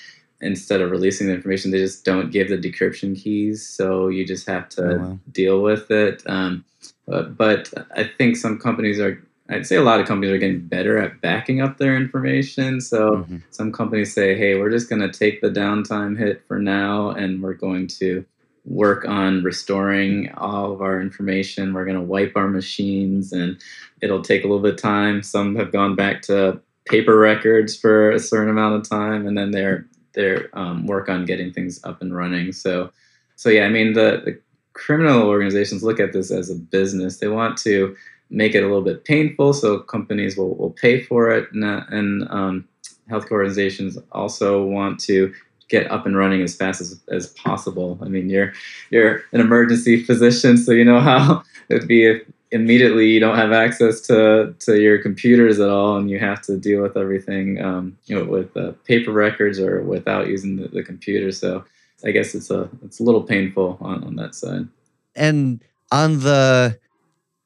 [0.41, 4.47] instead of releasing the information, they just don't give the decryption keys, so you just
[4.47, 5.19] have to oh, wow.
[5.31, 6.23] deal with it.
[6.27, 6.65] Um,
[7.07, 10.61] but, but I think some companies are I'd say a lot of companies are getting
[10.61, 12.81] better at backing up their information.
[12.81, 13.39] So mm-hmm.
[13.51, 17.43] some companies say, hey, we're just going to take the downtime hit for now and
[17.43, 18.25] we're going to
[18.65, 21.75] work on restoring all of our information.
[21.75, 23.61] We're going to wipe our machines and
[24.01, 25.23] it'll take a little bit of time.
[25.23, 29.51] Some have gone back to paper records for a certain amount of time and then
[29.51, 32.53] they're they're um, work on getting things up and running.
[32.53, 32.93] So
[33.37, 34.41] so yeah, I mean the, the
[34.75, 37.19] criminal organizations look at this as a business.
[37.19, 37.97] They want to
[38.33, 41.53] make it a little bit painful so companies will, will pay for it.
[41.53, 42.69] And, and um,
[43.11, 45.33] healthcare organizations also want to
[45.69, 47.99] get up and running as fast as, as possible.
[48.03, 48.53] I mean you're
[48.91, 53.53] you're an emergency physician so you know how it'd be if immediately you don't have
[53.53, 57.97] access to, to your computers at all and you have to deal with everything um,
[58.05, 61.33] you know with uh, paper records or without using the, the computer.
[61.33, 61.65] So
[62.05, 64.69] i guess it's a it's a little painful on, on that side.
[65.15, 66.79] And on the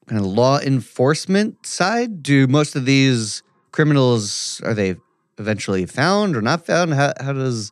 [0.07, 2.23] kind of law enforcement side?
[2.23, 4.95] Do most of these criminals are they
[5.37, 6.93] eventually found or not found?
[6.93, 7.71] How how does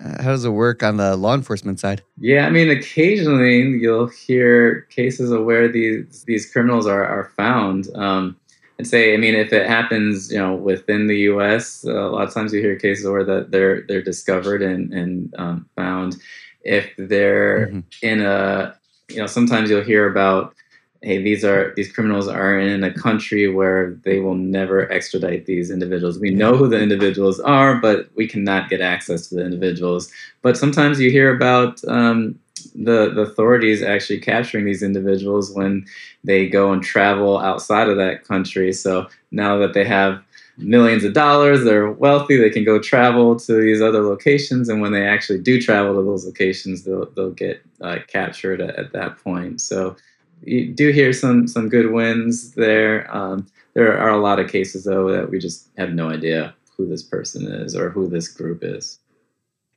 [0.00, 2.02] how does it work on the law enforcement side?
[2.18, 7.88] Yeah, I mean, occasionally you'll hear cases of where these these criminals are are found.
[7.94, 8.36] Um,
[8.78, 12.28] and say, I mean, if it happens, you know, within the U.S., uh, a lot
[12.28, 16.16] of times you hear cases where that they're they're discovered and and um, found.
[16.62, 17.80] If they're mm-hmm.
[18.02, 18.76] in a,
[19.08, 20.54] you know, sometimes you'll hear about
[21.02, 25.70] hey, these are these criminals are in a country where they will never extradite these
[25.70, 26.18] individuals.
[26.18, 30.10] We know who the individuals are, but we cannot get access to the individuals.
[30.42, 32.38] But sometimes you hear about um,
[32.74, 35.86] the the authorities actually capturing these individuals when
[36.24, 38.72] they go and travel outside of that country.
[38.72, 40.22] So now that they have
[40.56, 44.90] millions of dollars, they're wealthy, they can go travel to these other locations, and when
[44.90, 49.22] they actually do travel to those locations, they'll they'll get uh, captured at, at that
[49.22, 49.60] point.
[49.60, 49.94] So
[50.42, 53.14] you do hear some some good wins there.
[53.14, 56.86] Um, there are a lot of cases though that we just have no idea who
[56.86, 58.98] this person is or who this group is.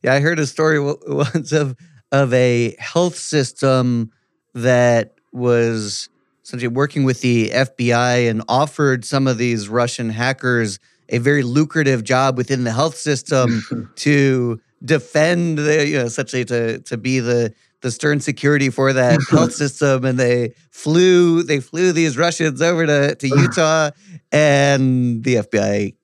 [0.04, 1.76] Yeah, I heard a story once of
[2.12, 4.12] of a health system
[4.54, 6.10] that was
[6.44, 12.04] essentially working with the FBI and offered some of these Russian hackers a very lucrative
[12.04, 17.54] job within the health system to defend the you know essentially to to be the
[17.82, 22.86] the stern security for that health system and they flew they flew these Russians over
[22.86, 23.92] to, to Utah
[24.32, 25.96] and the FBI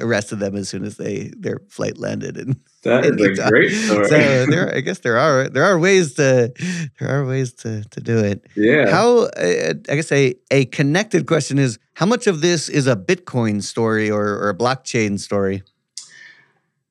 [0.00, 3.70] arrested them as soon as they their flight landed in, that in is a great
[3.70, 4.08] story.
[4.08, 6.52] So there I guess there are there are ways to
[6.98, 8.46] there are ways to to do it.
[8.56, 8.90] Yeah.
[8.90, 13.62] How I guess a a connected question is how much of this is a Bitcoin
[13.62, 15.62] story or, or a blockchain story?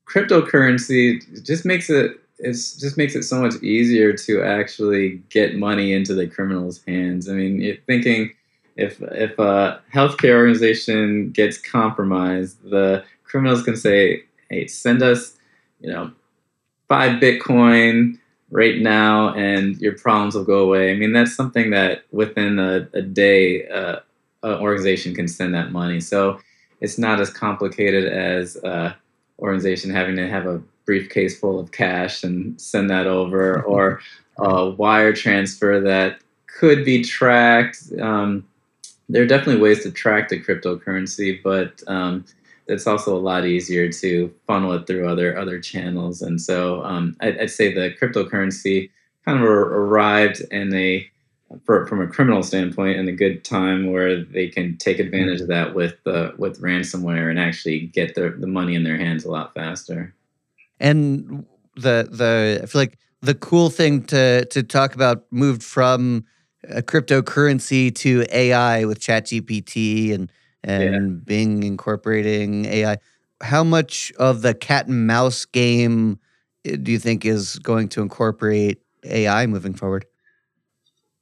[0.07, 5.93] Cryptocurrency just makes it it just makes it so much easier to actually get money
[5.93, 7.27] into the criminals' hands.
[7.27, 8.31] I mean, thinking
[8.77, 15.37] if if a healthcare organization gets compromised, the criminals can say, "Hey, send us,
[15.81, 16.11] you know,
[16.87, 18.17] five Bitcoin
[18.51, 22.87] right now, and your problems will go away." I mean, that's something that within a,
[22.93, 23.99] a day, uh,
[24.43, 25.99] an organization can send that money.
[25.99, 26.39] So
[26.79, 28.93] it's not as complicated as an
[29.39, 34.01] organization having to have a briefcase full of cash and send that over, or
[34.39, 37.77] a wire transfer that could be tracked.
[38.01, 38.43] Um,
[39.07, 42.25] there are definitely ways to track the cryptocurrency, but um,
[42.65, 46.23] it's also a lot easier to funnel it through other other channels.
[46.23, 48.89] And so um, I'd, I'd, say the cryptocurrency
[49.25, 51.07] kind of arrived in a
[51.65, 55.47] for, from a criminal standpoint in a good time where they can take advantage of
[55.49, 59.31] that with uh, with ransomware and actually get the, the money in their hands a
[59.31, 60.15] lot faster
[60.79, 66.25] and the the I feel like the cool thing to to talk about moved from
[66.69, 70.31] a cryptocurrency to AI with ChatGPT and
[70.63, 71.23] and yeah.
[71.25, 72.97] Bing incorporating AI.
[73.41, 76.19] How much of the cat and mouse game
[76.65, 80.05] eh, do you think is going to incorporate AI moving forward?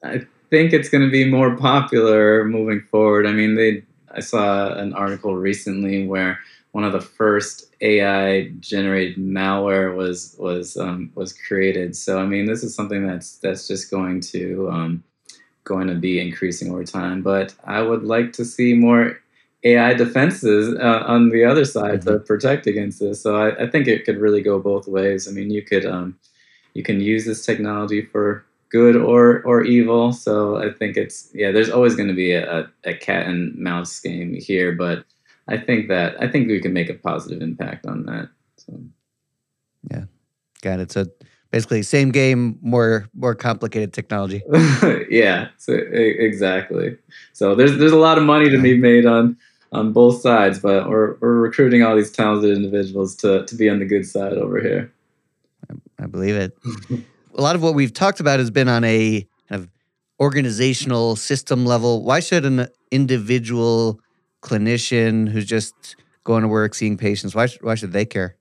[0.04, 3.28] I think it's going to be more popular moving forward.
[3.28, 3.84] I mean, they
[4.18, 6.40] I saw an article recently where
[6.72, 11.96] one of the first AI generated malware was was um, was created.
[11.96, 15.04] So I mean, this is something that's that's just going to um,
[15.64, 17.22] going to be increasing over time.
[17.22, 19.20] But I would like to see more
[19.64, 22.10] AI defenses uh, on the other side mm-hmm.
[22.10, 23.22] to protect against this.
[23.22, 25.28] So I, I, think it could really go both ways.
[25.28, 26.18] I mean, you could um,
[26.74, 30.12] you can use this technology for good or or evil.
[30.12, 31.52] So I think it's yeah.
[31.52, 35.06] There's always going to be a, a cat and mouse game here, but
[35.48, 38.30] I think that I think we can make a positive impact on that.
[38.58, 38.80] So
[39.92, 40.06] yeah,
[40.62, 40.92] got it.
[40.92, 41.06] So
[41.52, 44.44] basically, same game, more more complicated technology.
[45.10, 46.98] yeah, so, exactly.
[47.34, 49.38] So there's there's a lot of money to be made on
[49.72, 53.80] on both sides, but we're we're recruiting all these talented individuals to to be on
[53.80, 54.92] the good side over here.
[55.70, 56.58] I, I believe it.
[57.38, 59.70] a lot of what we've talked about has been on a kind of
[60.20, 62.04] organizational system level.
[62.04, 64.00] Why should an individual
[64.42, 68.36] clinician who's just going to work, seeing patients, why, why should they care?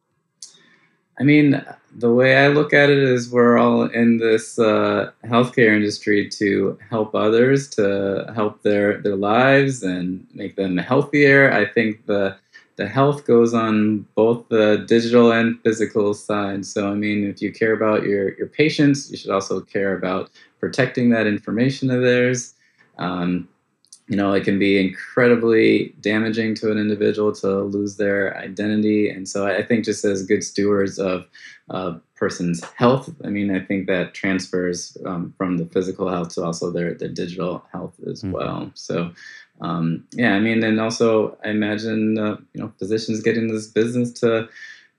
[1.18, 5.74] I mean, the way I look at it is we're all in this uh, healthcare
[5.74, 11.50] industry to help others, to help their, their lives and make them healthier.
[11.52, 12.36] I think the
[12.76, 16.64] the health goes on both the digital and physical side.
[16.66, 20.30] So, I mean, if you care about your, your patients, you should also care about
[20.60, 22.54] protecting that information of theirs.
[22.98, 23.48] Um,
[24.08, 29.08] you know, it can be incredibly damaging to an individual to lose their identity.
[29.08, 31.26] And so I think just as good stewards of
[31.70, 36.44] a person's health, I mean, I think that transfers um, from the physical health to
[36.44, 38.32] also their, their digital health as mm-hmm.
[38.32, 38.70] well.
[38.74, 39.10] So
[39.60, 43.66] um, yeah, I mean, and also I imagine uh, you know physicians get getting this
[43.66, 44.48] business to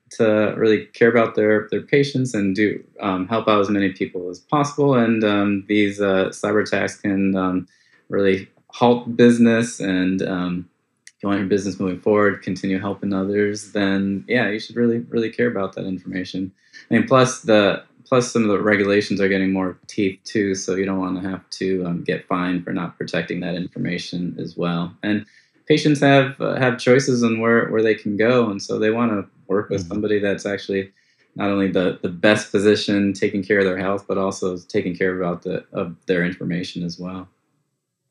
[0.10, 4.30] to really care about their their patients and do um, help out as many people
[4.30, 4.96] as possible.
[4.96, 7.68] And um, these uh, cyber attacks can um,
[8.10, 10.70] really halt business and um,
[11.18, 15.00] if you want your business moving forward, continue helping others, then yeah, you should really,
[15.00, 16.52] really care about that information.
[16.92, 20.76] I mean, plus the plus some of the regulations are getting more teeth too, so
[20.76, 24.56] you don't want to have to um, get fined for not protecting that information as
[24.56, 24.96] well.
[25.04, 25.26] And
[25.68, 29.12] patients have uh, have choices on where where they can go, and so they want
[29.12, 29.94] to work with mm-hmm.
[29.94, 30.92] somebody that's actually
[31.36, 35.22] not only the, the best physician taking care of their health, but also taking care
[35.22, 37.28] about the of their information as well.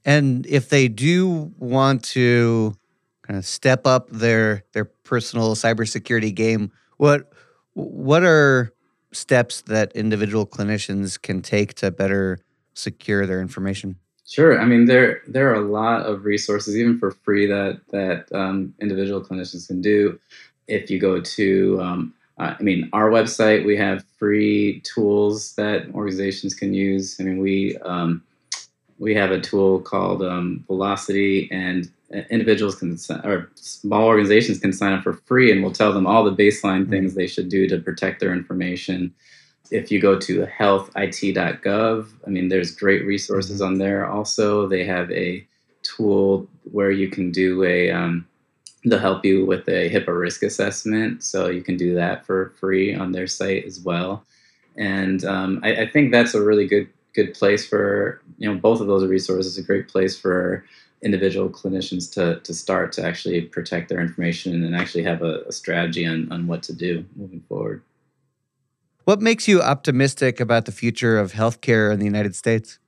[0.05, 2.77] And if they do want to
[3.23, 7.33] kind of step up their their personal cybersecurity game, what
[7.75, 8.73] what are
[9.17, 12.39] steps that individual clinicians can take to better
[12.75, 13.97] secure their information?
[14.27, 14.61] Sure.
[14.61, 18.75] I mean, there there are a lot of resources, even for free, that that um,
[18.81, 20.19] individual clinicians can do.
[20.67, 25.89] If you go to, um, uh, I mean, our website, we have free tools that
[25.95, 27.17] organizations can use.
[27.21, 28.23] I mean, we um,
[28.99, 34.93] we have a tool called um, Velocity, and individuals can or small organizations can sign
[34.93, 36.91] up for free, and we'll tell them all the baseline mm-hmm.
[36.91, 39.15] things they should do to protect their information.
[39.71, 43.67] If you go to healthit.gov, I mean, there's great resources mm-hmm.
[43.67, 44.07] on there.
[44.07, 45.47] Also, they have a
[45.83, 48.27] tool where you can do a um,
[48.85, 52.95] they'll help you with a HIPAA risk assessment, so you can do that for free
[52.95, 54.25] on their site as well.
[54.77, 58.81] And um, I, I think that's a really good good place for you know both
[58.81, 59.59] of those resources.
[59.59, 60.65] A great place for
[61.03, 65.53] individual clinicians to, to start to actually protect their information and actually have a, a
[65.53, 67.83] strategy on, on what to do moving forward.
[69.05, 72.79] What makes you optimistic about the future of healthcare in the United States?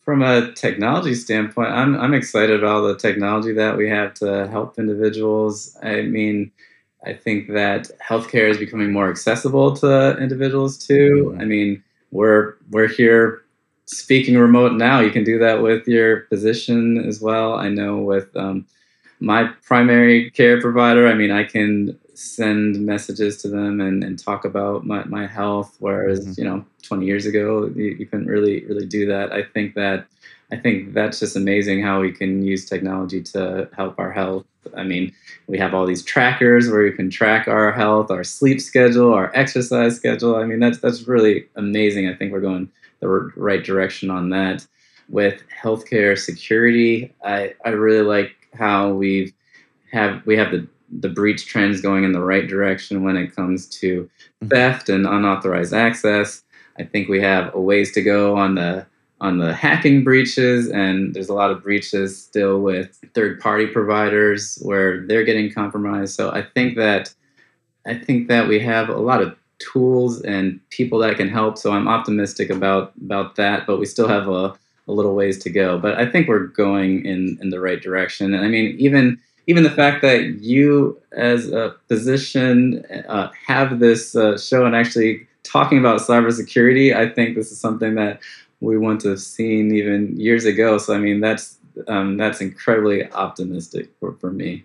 [0.00, 4.78] From a technology standpoint, I'm, I'm excited about the technology that we have to help
[4.78, 5.76] individuals.
[5.82, 6.50] I mean,
[7.04, 11.30] I think that healthcare is becoming more accessible to individuals too.
[11.32, 11.40] Mm-hmm.
[11.40, 13.43] I mean, we're we're here
[13.86, 17.54] speaking remote now, you can do that with your physician as well.
[17.54, 18.66] I know with um,
[19.20, 24.44] my primary care provider, I mean, I can send messages to them and, and talk
[24.44, 26.40] about my, my health, whereas, mm-hmm.
[26.40, 29.32] you know, 20 years ago, you, you couldn't really, really do that.
[29.32, 30.06] I think that,
[30.52, 34.44] I think that's just amazing how we can use technology to help our health.
[34.76, 35.12] I mean,
[35.46, 39.32] we have all these trackers where we can track our health, our sleep schedule, our
[39.34, 40.36] exercise schedule.
[40.36, 42.08] I mean, that's that's really amazing.
[42.08, 42.70] I think we're going
[43.04, 44.66] the right direction on that.
[45.10, 49.32] With healthcare security, I, I really like how we've
[49.92, 50.66] have we have the
[51.00, 54.48] the breach trends going in the right direction when it comes to mm-hmm.
[54.48, 56.42] theft and unauthorized access.
[56.78, 58.86] I think we have a ways to go on the
[59.20, 64.58] on the hacking breaches, and there's a lot of breaches still with third party providers
[64.62, 66.14] where they're getting compromised.
[66.14, 67.14] So I think that
[67.86, 71.58] I think that we have a lot of tools and people that can help.
[71.58, 74.54] So I'm optimistic about about that, but we still have a,
[74.88, 75.78] a little ways to go.
[75.78, 78.34] But I think we're going in in the right direction.
[78.34, 84.16] And I mean, even even the fact that you as a physician uh, have this
[84.16, 88.20] uh, show and actually talking about cybersecurity, I think this is something that
[88.60, 90.78] we want to have seen even years ago.
[90.78, 94.64] So I mean, that's um, that's incredibly optimistic for, for me.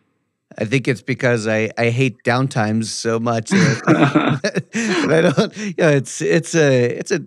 [0.57, 5.57] I think it's because I, I hate downtimes so much that, I don't.
[5.57, 7.21] You know, it's it's a it's a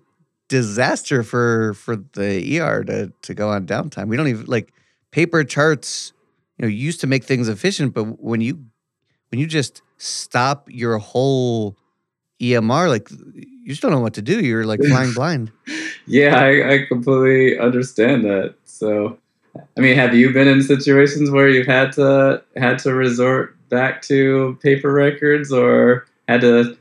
[0.48, 4.08] disaster for for the ER to to go on downtime.
[4.08, 4.72] We don't even like
[5.10, 6.12] paper charts.
[6.58, 8.66] You know, used to make things efficient, but when you
[9.30, 11.76] when you just stop your whole
[12.40, 14.40] EMR, like you just don't know what to do.
[14.40, 15.52] You're like flying blind.
[16.06, 18.56] yeah, I, I completely understand that.
[18.64, 19.18] So
[19.76, 24.02] I mean, have you been in situations where you've had to had to resort back
[24.02, 26.76] to paper records or had to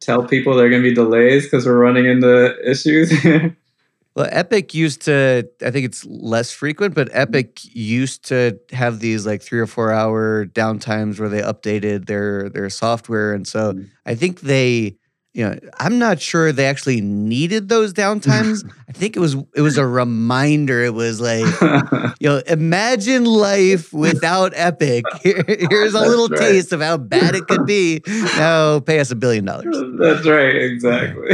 [0.00, 3.12] tell people there are going to be delays because we're running into issues?
[4.14, 5.48] well, Epic used to.
[5.62, 9.92] I think it's less frequent, but Epic used to have these like three or four
[9.92, 13.84] hour downtimes where they updated their their software, and so mm-hmm.
[14.06, 14.96] I think they
[15.34, 18.64] you know, I'm not sure they actually needed those downtimes.
[18.88, 20.82] I think it was it was a reminder.
[20.84, 21.44] It was like,
[22.20, 25.04] you know, imagine life without Epic.
[25.22, 26.38] Here, here's a That's little right.
[26.38, 28.00] taste of how bad it could be.
[28.06, 29.76] Now pay us a billion dollars.
[29.98, 31.30] That's right, exactly.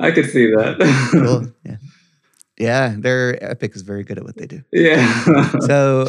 [0.00, 0.78] I could see that.
[1.12, 1.52] cool.
[1.64, 1.76] Yeah.
[2.58, 4.64] Yeah, their Epic is very good at what they do.
[4.72, 5.50] Yeah.
[5.60, 6.08] so,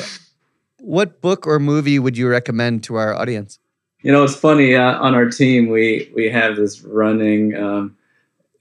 [0.79, 3.59] what book or movie would you recommend to our audience?
[4.01, 5.67] You know, it's funny uh, on our team.
[5.69, 7.97] We we have this running um,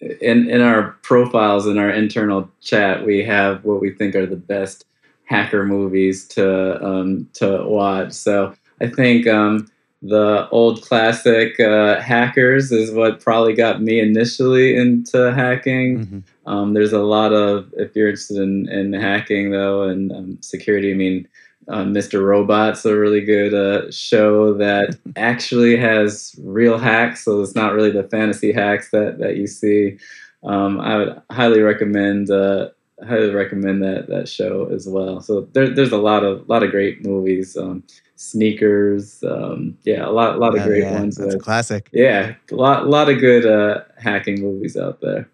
[0.00, 3.06] in in our profiles in our internal chat.
[3.06, 4.84] We have what we think are the best
[5.24, 8.12] hacker movies to um, to watch.
[8.12, 9.70] So I think um,
[10.02, 15.98] the old classic uh, Hackers is what probably got me initially into hacking.
[15.98, 16.50] Mm-hmm.
[16.50, 20.90] Um, there's a lot of if you're interested in, in hacking though and um, security.
[20.90, 21.28] I mean
[21.68, 22.24] uh, Mr.
[22.24, 27.90] Robot's a really good uh, show that actually has real hacks, so it's not really
[27.90, 29.98] the fantasy hacks that, that you see.
[30.44, 32.70] Um, I would highly recommend uh,
[33.06, 35.20] highly recommend that that show as well.
[35.20, 37.56] So there, there's a lot of lot of great movies.
[37.56, 37.82] Um,
[38.16, 41.16] sneakers, um, yeah, a lot a lot of great yeah, ones.
[41.16, 41.88] That's that, a classic.
[41.92, 45.28] Yeah, a lot lot of good uh, hacking movies out there.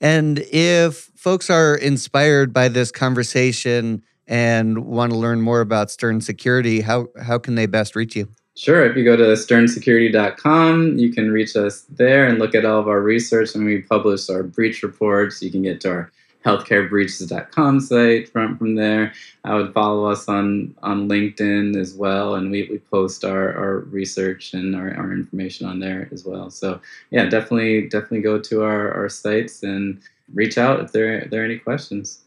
[0.00, 6.20] And if folks are inspired by this conversation and want to learn more about Stern
[6.20, 8.28] Security, how how can they best reach you?
[8.56, 8.88] Sure.
[8.88, 12.86] If you go to sternsecurity.com, you can reach us there and look at all of
[12.86, 13.54] our research.
[13.54, 15.42] And we publish our breach reports.
[15.42, 16.12] You can get to our
[16.44, 19.12] healthcarebreaches.com site from, from there.
[19.44, 22.36] I would follow us on, on LinkedIn as well.
[22.36, 26.50] And we, we post our, our research and our, our information on there as well.
[26.50, 30.00] So yeah, definitely, definitely go to our, our sites and
[30.32, 32.23] reach out if there, if there are any questions.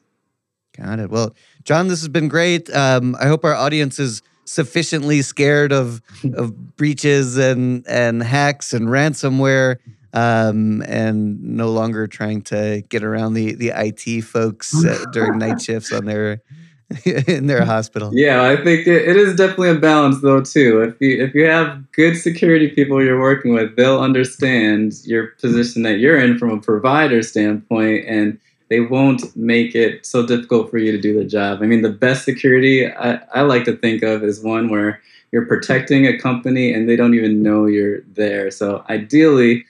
[0.77, 1.09] Got it.
[1.09, 2.69] Well, Jon, this has been great.
[2.69, 6.01] Um, I hope our audience is sufficiently scared of
[6.33, 9.77] of breaches and and hacks and ransomware,
[10.13, 15.61] um, and no longer trying to get around the the IT folks uh, during night
[15.61, 16.41] shifts on their
[17.05, 18.11] in their hospital.
[18.13, 20.81] Yeah, I think it, it is definitely a balance though too.
[20.81, 25.81] If you if you have good security people you're working with, they'll understand your position
[25.83, 28.39] that you're in from a provider standpoint and
[28.69, 31.61] they won't make it so difficult for you to do the job.
[31.61, 35.01] I mean, the best security I, I like to think of is one where
[35.31, 38.51] you're protecting a company and they don't even know you're there.
[38.51, 39.65] So ideally,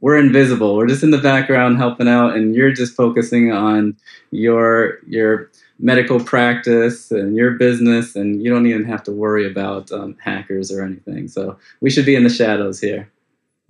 [0.00, 0.76] we're invisible.
[0.76, 3.96] We're just in the background helping out, and you're just focusing on
[4.30, 9.90] your your medical practice and your business, and you don't even have to worry about
[9.92, 11.28] um, hackers or anything.
[11.28, 13.10] So we should be in the shadows here.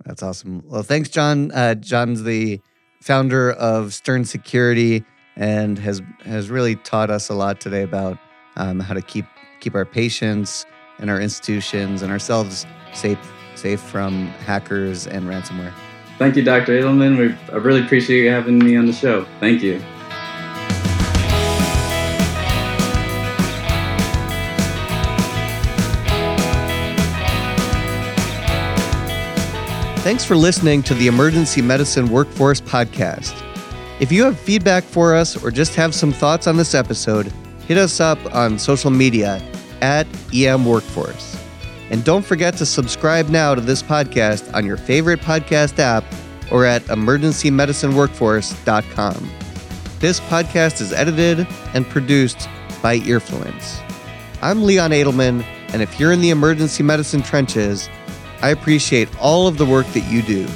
[0.05, 0.63] That's awesome.
[0.65, 1.51] Well, thanks, Jon.
[1.51, 2.59] Uh, Jon's the
[3.01, 5.03] founder of Stern Security,
[5.35, 8.17] and has has really taught us a lot today about
[8.55, 9.25] um, how to keep
[9.59, 10.65] keep our patients
[10.99, 13.19] and our institutions and ourselves safe
[13.55, 15.73] safe from hackers and ransomware.
[16.17, 16.79] Thank you, Dr.
[16.79, 17.17] Adelman.
[17.17, 19.25] We, I really appreciate you having me on the show.
[19.39, 19.81] Thank you.
[30.01, 33.39] Thanks for listening to the Emergency Medicine Workforce Podcast.
[33.99, 37.31] If you have feedback for us or just have some thoughts on this episode,
[37.67, 39.39] hit us up on social media
[39.83, 41.37] at EM Workforce.
[41.91, 46.03] And don't forget to subscribe now to this podcast on your favorite podcast app
[46.51, 49.29] or at emergencymedicineworkforce.com.
[49.99, 51.45] This podcast is edited
[51.75, 52.49] and produced
[52.81, 53.79] by Earfluence.
[54.41, 55.43] I'm Leon Adelman,
[55.73, 57.87] and if you're in the emergency medicine trenches,
[58.41, 60.47] I appreciate all of the work that you do.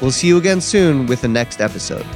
[0.00, 2.06] We'll see you again soon with the next episode.